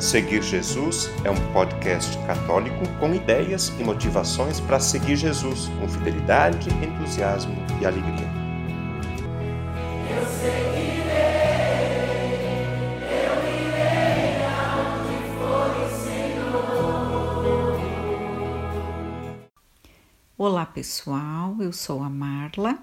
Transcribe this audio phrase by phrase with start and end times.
[0.00, 6.70] Seguir Jesus é um podcast católico com ideias e motivações para seguir Jesus com fidelidade,
[6.82, 8.26] entusiasmo e alegria.
[10.08, 11.10] Eu seguirei,
[13.12, 14.40] eu irei
[15.36, 17.78] for o Senhor.
[20.38, 22.78] Olá pessoal, eu sou a Marla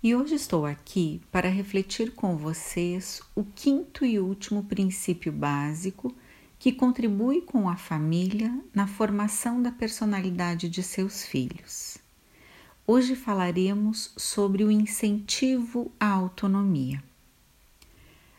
[0.00, 6.14] e hoje estou aqui para refletir com vocês o quinto e último princípio básico
[6.58, 11.98] que contribui com a família na formação da personalidade de seus filhos.
[12.86, 17.02] Hoje falaremos sobre o incentivo à autonomia.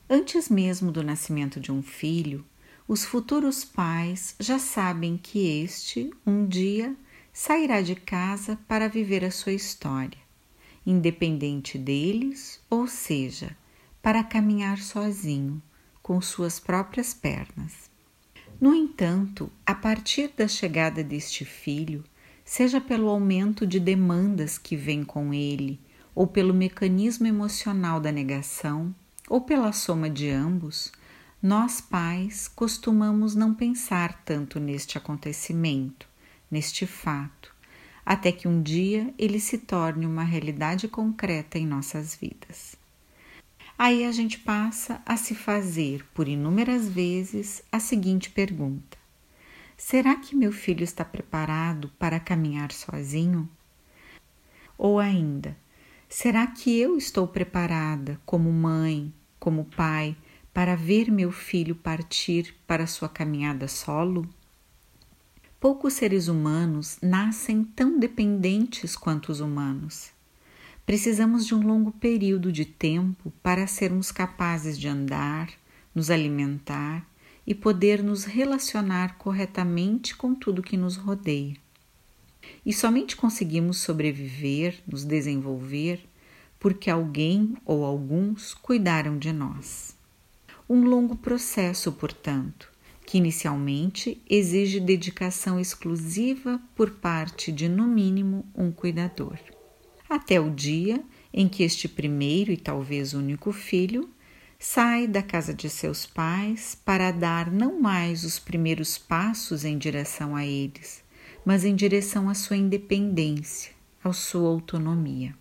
[0.09, 2.45] Antes mesmo do nascimento de um filho,
[2.87, 6.95] os futuros pais já sabem que este, um dia,
[7.33, 10.17] sairá de casa para viver a sua história,
[10.85, 13.55] independente deles, ou seja,
[14.01, 15.61] para caminhar sozinho,
[16.01, 17.86] com suas próprias pernas.
[18.59, 22.03] No entanto, a partir da chegada deste filho,
[22.43, 25.79] seja pelo aumento de demandas que vem com ele,
[26.15, 28.95] ou pelo mecanismo emocional da negação,
[29.29, 30.91] ou pela soma de ambos,
[31.41, 36.07] nós pais costumamos não pensar tanto neste acontecimento,
[36.49, 37.53] neste fato,
[38.05, 42.76] até que um dia ele se torne uma realidade concreta em nossas vidas.
[43.79, 48.97] Aí a gente passa a se fazer por inúmeras vezes a seguinte pergunta:
[49.77, 53.47] Será que meu filho está preparado para caminhar sozinho?
[54.75, 55.55] Ou ainda,
[56.09, 60.17] será que eu estou preparada como mãe, como pai,
[60.51, 64.27] para ver meu filho partir para sua caminhada solo?
[65.59, 70.16] Poucos seres humanos nascem tão dependentes quanto os humanos.
[70.87, 75.49] Precisamos de um longo período de tempo para sermos capazes de andar,
[75.93, 77.05] nos alimentar
[77.45, 81.57] e poder nos relacionar corretamente com tudo que nos rodeia.
[82.65, 85.99] E somente conseguimos sobreviver, nos desenvolver,
[86.57, 89.93] porque alguém ou alguns cuidaram de nós.
[90.69, 92.71] Um longo processo, portanto,
[93.05, 99.37] que inicialmente exige dedicação exclusiva por parte de, no mínimo, um cuidador
[100.09, 101.03] até o dia
[101.33, 104.09] em que este primeiro e talvez único filho
[104.59, 110.35] sai da casa de seus pais para dar não mais os primeiros passos em direção
[110.35, 111.03] a eles,
[111.45, 113.71] mas em direção à sua independência,
[114.03, 115.35] à sua autonomia.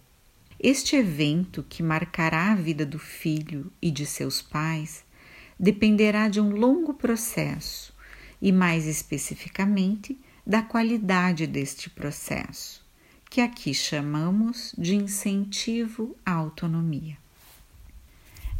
[0.59, 5.05] Este evento que marcará a vida do filho e de seus pais
[5.59, 7.95] dependerá de um longo processo
[8.41, 12.86] e, mais especificamente, da qualidade deste processo
[13.37, 17.19] que aqui chamamos de incentivo à autonomia.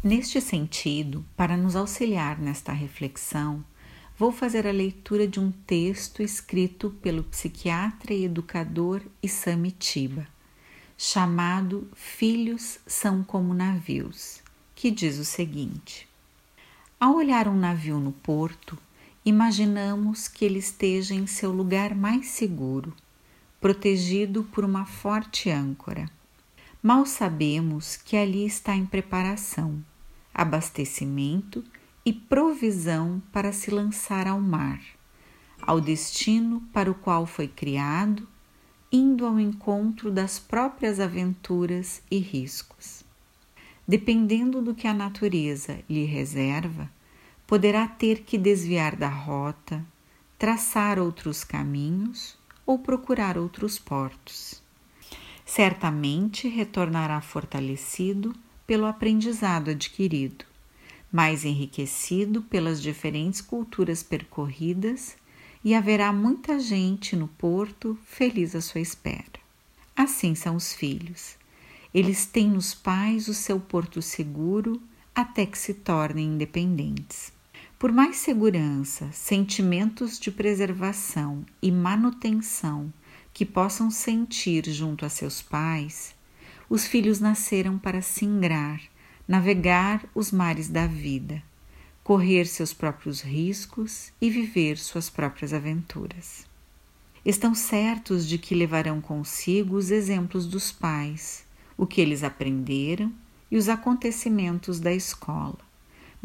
[0.03, 3.65] Neste sentido, para nos auxiliar nesta reflexão,
[4.19, 10.27] vou fazer a leitura de um texto escrito pelo psiquiatra e educador Isami Tiba,
[10.95, 14.43] chamado Filhos são como navios,
[14.75, 16.07] que diz o seguinte:
[16.99, 18.77] Ao olhar um navio no porto,
[19.25, 22.93] imaginamos que ele esteja em seu lugar mais seguro
[23.59, 26.09] protegido por uma forte âncora.
[26.81, 29.83] Mal sabemos que ali está em preparação,
[30.33, 31.63] abastecimento
[32.05, 34.79] e provisão para se lançar ao mar,
[35.61, 38.27] ao destino para o qual foi criado,
[38.91, 43.03] indo ao encontro das próprias aventuras e riscos.
[43.87, 46.89] Dependendo do que a natureza lhe reserva,
[47.45, 49.83] poderá ter que desviar da rota,
[50.37, 54.61] traçar outros caminhos ou procurar outros portos.
[55.45, 58.35] Certamente retornará fortalecido
[58.67, 60.43] pelo aprendizado adquirido,
[61.09, 65.15] mais enriquecido pelas diferentes culturas percorridas
[65.63, 69.39] e haverá muita gente no porto feliz à sua espera.
[69.95, 71.37] Assim são os filhos.
[71.93, 74.81] Eles têm nos pais o seu porto seguro
[75.15, 77.31] até que se tornem independentes.
[77.79, 82.91] Por mais segurança, sentimentos de preservação e manutenção
[83.31, 86.15] que possam sentir junto a seus pais,
[86.67, 88.81] os filhos nasceram para singrar,
[89.27, 91.43] navegar os mares da vida,
[92.03, 96.47] correr seus próprios riscos e viver suas próprias aventuras.
[97.23, 101.45] Estão certos de que levarão consigo os exemplos dos pais,
[101.77, 103.13] o que eles aprenderam
[103.51, 105.66] e os acontecimentos da escola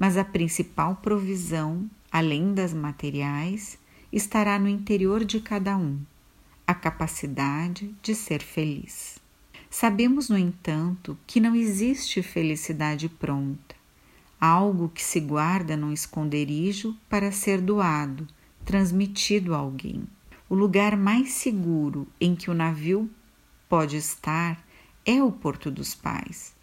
[0.03, 3.79] mas a principal provisão, além das materiais,
[4.13, 6.01] estará no interior de cada um
[6.67, 9.21] a capacidade de ser feliz.
[9.71, 13.77] Sabemos, no entanto, que não existe felicidade pronta.
[14.41, 18.27] algo que se guarda num esconderijo para ser doado,
[18.65, 20.03] transmitido a alguém.
[20.51, 23.09] O lugar mais seguro em que o navio
[23.69, 24.61] pode estar
[25.07, 26.57] é o Porto dos Pais,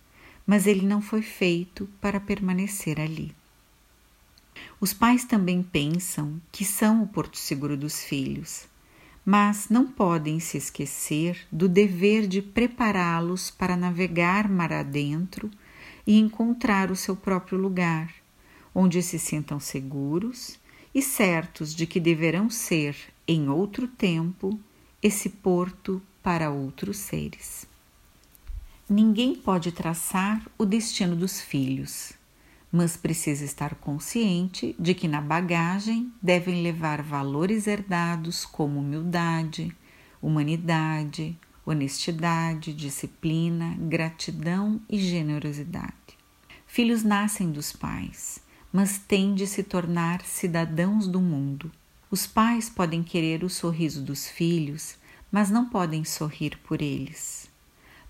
[0.50, 3.36] mas ele não foi feito para permanecer ali.
[4.82, 8.68] Os pais também pensam que são o porto seguro dos filhos,
[9.24, 15.52] mas não podem se esquecer do dever de prepará-los para navegar mar adentro
[16.08, 18.12] e encontrar o seu próprio lugar,
[18.74, 20.60] onde se sintam seguros
[20.96, 22.96] e certos de que deverão ser,
[23.28, 24.60] em outro tempo,
[25.00, 27.69] esse porto para outros seres.
[28.90, 32.14] Ninguém pode traçar o destino dos filhos,
[32.72, 39.72] mas precisa estar consciente de que na bagagem devem levar valores herdados como humildade,
[40.20, 45.94] humanidade, honestidade, disciplina, gratidão e generosidade.
[46.66, 48.42] Filhos nascem dos pais,
[48.74, 51.72] mas têm de se tornar cidadãos do mundo.
[52.10, 54.98] Os pais podem querer o sorriso dos filhos,
[55.32, 57.49] mas não podem sorrir por eles.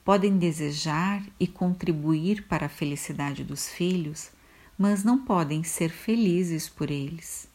[0.09, 4.31] Podem desejar e contribuir para a felicidade dos filhos,
[4.75, 7.47] mas não podem ser felizes por eles.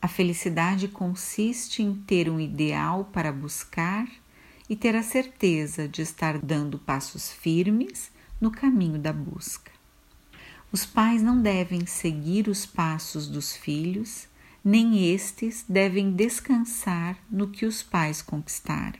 [0.00, 4.08] A felicidade consiste em ter um ideal para buscar
[4.70, 8.10] e ter a certeza de estar dando passos firmes
[8.40, 9.70] no caminho da busca.
[10.72, 14.26] Os pais não devem seguir os passos dos filhos,
[14.64, 18.98] nem estes devem descansar no que os pais conquistaram.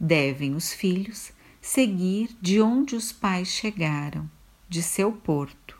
[0.00, 1.35] Devem os filhos
[1.66, 4.30] seguir de onde os pais chegaram,
[4.68, 5.76] de seu porto,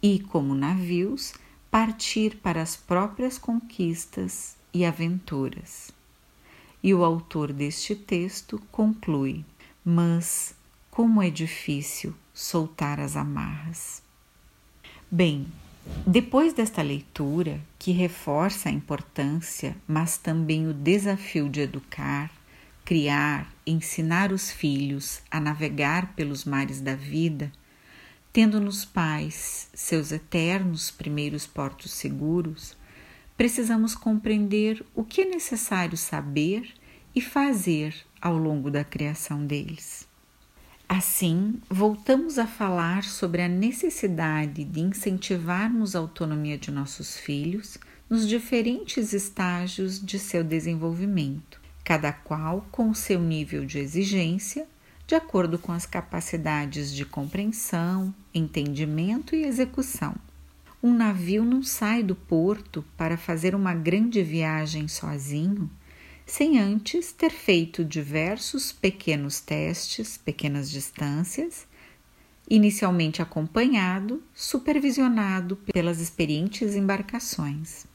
[0.00, 1.34] e, como navios,
[1.68, 5.90] partir para as próprias conquistas e aventuras.
[6.80, 9.44] E o autor deste texto conclui:
[9.84, 10.54] Mas
[10.92, 14.00] como é difícil soltar as amarras.
[15.10, 15.48] Bem,
[16.06, 22.30] depois desta leitura, que reforça a importância, mas também o desafio de educar,
[22.86, 27.50] criar, ensinar os filhos a navegar pelos mares da vida,
[28.32, 32.76] tendo nos pais seus eternos primeiros portos seguros,
[33.36, 36.72] precisamos compreender o que é necessário saber
[37.12, 37.92] e fazer
[38.22, 40.06] ao longo da criação deles.
[40.88, 47.76] Assim, voltamos a falar sobre a necessidade de incentivarmos a autonomia de nossos filhos
[48.08, 54.66] nos diferentes estágios de seu desenvolvimento, cada qual com seu nível de exigência,
[55.06, 60.16] de acordo com as capacidades de compreensão, entendimento e execução.
[60.82, 65.70] Um navio não sai do porto para fazer uma grande viagem sozinho
[66.26, 71.68] sem antes ter feito diversos pequenos testes, pequenas distâncias,
[72.50, 77.86] inicialmente acompanhado, supervisionado pelas experientes embarcações.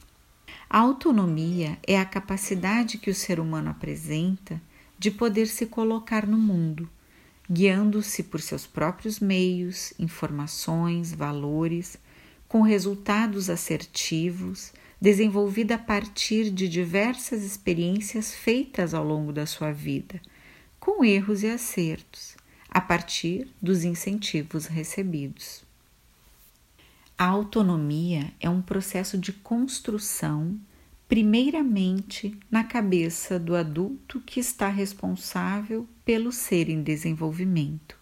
[0.74, 4.62] A autonomia é a capacidade que o ser humano apresenta
[4.98, 6.90] de poder se colocar no mundo,
[7.52, 11.98] guiando-se por seus próprios meios, informações, valores,
[12.48, 14.72] com resultados assertivos
[15.02, 20.22] desenvolvida a partir de diversas experiências feitas ao longo da sua vida,
[20.80, 22.38] com erros e acertos,
[22.70, 25.70] a partir dos incentivos recebidos.
[27.22, 30.60] A autonomia é um processo de construção,
[31.08, 37.96] primeiramente na cabeça do adulto que está responsável pelo ser em desenvolvimento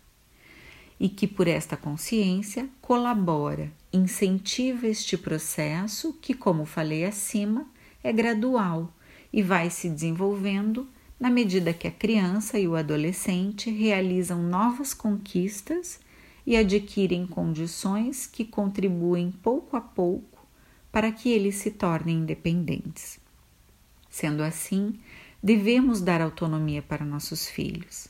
[0.97, 7.67] e que, por esta consciência, colabora, incentiva este processo que, como falei acima,
[8.01, 8.89] é gradual
[9.33, 10.87] e vai se desenvolvendo
[11.19, 15.99] na medida que a criança e o adolescente realizam novas conquistas
[16.45, 20.45] e adquirem condições que contribuem pouco a pouco
[20.91, 23.19] para que eles se tornem independentes.
[24.09, 24.99] Sendo assim,
[25.41, 28.09] devemos dar autonomia para nossos filhos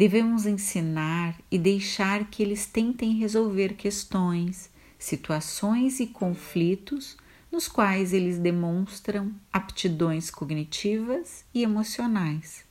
[0.00, 7.18] Devemos ensinar e deixar que eles tentem resolver questões, situações e conflitos
[7.52, 12.64] nos quais eles demonstram aptidões cognitivas e emocionais.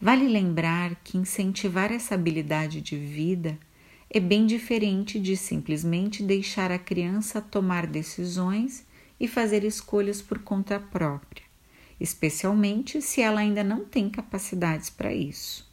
[0.00, 3.58] Vale lembrar que incentivar essa habilidade de vida
[4.08, 8.86] é bem diferente de simplesmente deixar a criança tomar decisões
[9.18, 11.42] e fazer escolhas por conta própria,
[11.98, 15.66] especialmente se ela ainda não tem capacidades para isso.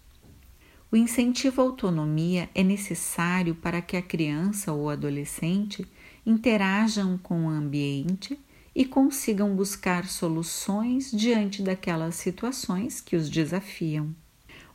[0.91, 5.85] O incentivo à autonomia é necessário para que a criança ou adolescente
[6.25, 8.39] interajam com o ambiente
[8.75, 14.15] e consigam buscar soluções diante daquelas situações que os desafiam.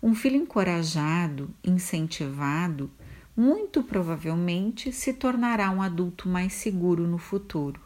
[0.03, 2.91] Um filho encorajado, incentivado,
[3.39, 7.81] muito provavelmente se tornará um adulto mais seguro no futuro.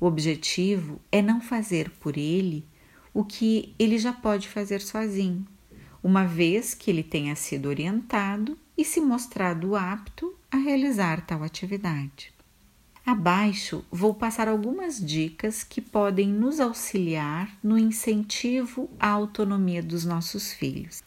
[0.00, 2.66] O objetivo é não fazer por ele
[3.14, 5.46] o que ele já pode fazer sozinho,
[6.02, 12.34] uma vez que ele tenha sido orientado e se mostrado apto a realizar tal atividade.
[13.06, 20.52] Abaixo vou passar algumas dicas que podem nos auxiliar no incentivo à autonomia dos nossos
[20.52, 21.04] filhos.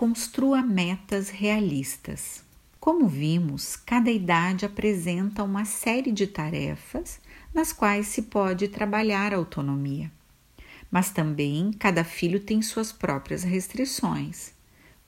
[0.00, 2.42] Construa metas realistas.
[2.80, 7.20] Como vimos, cada idade apresenta uma série de tarefas
[7.52, 10.10] nas quais se pode trabalhar a autonomia.
[10.90, 14.54] Mas também cada filho tem suas próprias restrições.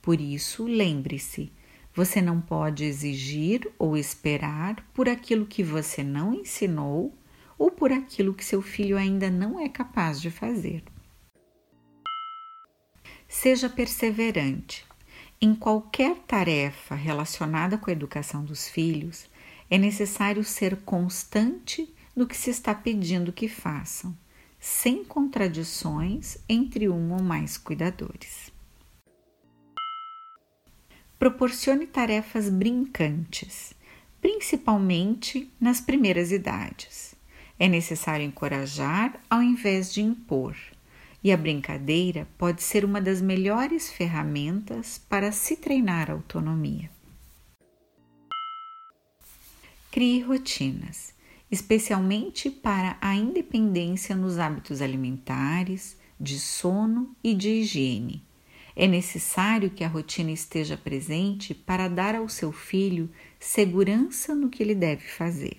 [0.02, 1.50] Por isso, lembre-se:
[1.94, 7.14] você não pode exigir ou esperar por aquilo que você não ensinou
[7.56, 10.84] ou por aquilo que seu filho ainda não é capaz de fazer.
[13.32, 14.84] Seja perseverante.
[15.40, 19.26] Em qualquer tarefa relacionada com a educação dos filhos,
[19.70, 24.14] é necessário ser constante no que se está pedindo que façam,
[24.60, 28.52] sem contradições entre um ou mais cuidadores.
[31.18, 33.72] Proporcione tarefas brincantes,
[34.20, 37.14] principalmente nas primeiras idades.
[37.58, 40.54] É necessário encorajar ao invés de impor
[41.22, 46.90] e a brincadeira pode ser uma das melhores ferramentas para se treinar a autonomia.
[49.90, 51.14] Crie rotinas,
[51.50, 58.24] especialmente para a independência nos hábitos alimentares, de sono e de higiene.
[58.74, 64.62] É necessário que a rotina esteja presente para dar ao seu filho segurança no que
[64.62, 65.58] ele deve fazer.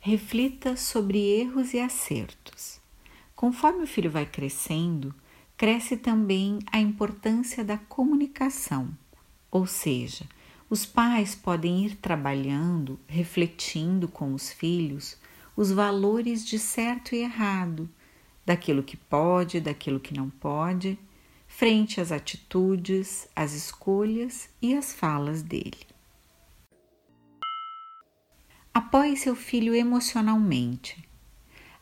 [0.00, 2.80] Reflita sobre erros e acertos.
[3.36, 5.14] Conforme o filho vai crescendo,
[5.58, 8.96] cresce também a importância da comunicação,
[9.50, 10.24] ou seja,
[10.70, 15.18] os pais podem ir trabalhando, refletindo com os filhos
[15.54, 17.88] os valores de certo e errado,
[18.44, 20.98] daquilo que pode, daquilo que não pode,
[21.46, 25.86] frente às atitudes, às escolhas e às falas dele.
[28.72, 31.05] Apoie seu filho emocionalmente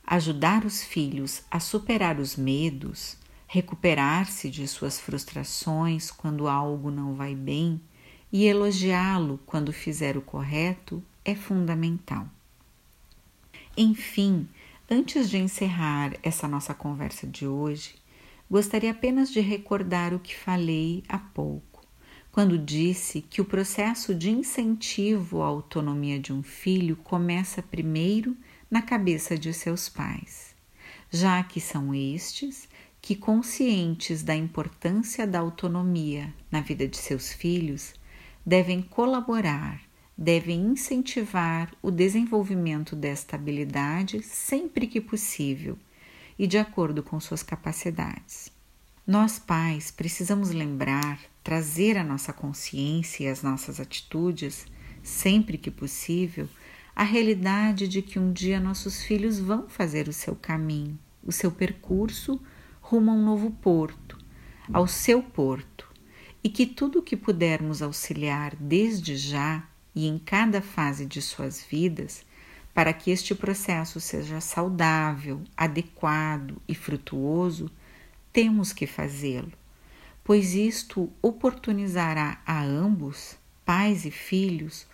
[0.07, 7.35] ajudar os filhos a superar os medos, recuperar-se de suas frustrações quando algo não vai
[7.35, 7.81] bem
[8.33, 12.29] e elogiá-lo quando fizer o correto é fundamental.
[13.77, 14.49] Enfim,
[14.91, 17.95] antes de encerrar essa nossa conversa de hoje,
[18.51, 21.83] gostaria apenas de recordar o que falei há pouco,
[22.31, 28.37] quando disse que o processo de incentivo à autonomia de um filho começa primeiro
[28.75, 30.53] na cabeça de seus pais,
[31.09, 32.69] já que são estes
[33.01, 37.95] que, conscientes da importância da autonomia na vida de seus filhos,
[38.45, 39.81] devem colaborar,
[40.19, 45.79] devem incentivar o desenvolvimento desta habilidade sempre que possível
[46.37, 48.51] e de acordo com suas capacidades.
[49.07, 54.67] Nós, pais, precisamos lembrar, trazer à nossa consciência e às nossas atitudes,
[55.01, 56.49] sempre que possível,
[56.95, 61.51] a realidade de que um dia nossos filhos vão fazer o seu caminho, o seu
[61.51, 62.41] percurso
[62.81, 64.17] rumo a um novo porto,
[64.73, 65.91] ao seu porto,
[66.43, 71.65] e que tudo o que pudermos auxiliar desde já e em cada fase de suas
[71.65, 72.25] vidas,
[72.73, 77.71] para que este processo seja saudável, adequado e frutuoso,
[78.33, 79.53] temos que fazê-lo,
[80.23, 84.87] pois isto oportunizará a ambos, pais e filhos,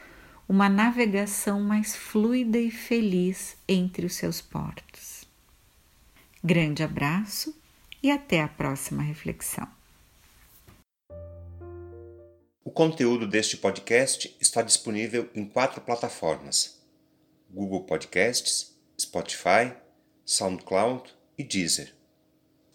[0.50, 5.23] uma navegação mais fluida e feliz entre os seus portos.
[6.42, 7.57] Grande abraço
[8.02, 9.69] e até a próxima reflexão.
[12.64, 16.80] O conteúdo deste podcast está disponível em quatro plataformas:
[17.49, 19.73] Google Podcasts, Spotify,
[20.25, 21.95] SoundCloud e Deezer.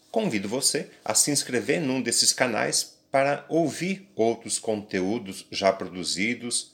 [0.10, 6.74] Convido você a se inscrever num desses canais para ouvir outros conteúdos já produzidos